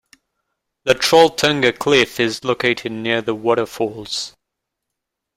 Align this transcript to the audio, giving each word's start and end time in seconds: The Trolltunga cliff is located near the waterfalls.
The 0.83 0.95
Trolltunga 0.95 1.77
cliff 1.77 2.19
is 2.19 2.43
located 2.43 2.91
near 2.91 3.21
the 3.21 3.35
waterfalls. 3.35 4.35